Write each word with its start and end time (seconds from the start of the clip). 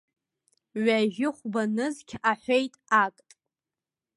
Ҩажәи 0.83 1.29
хәба 1.35 1.63
нызқь 1.75 2.13
аҳәеит 2.31 2.73
акт. 3.03 3.29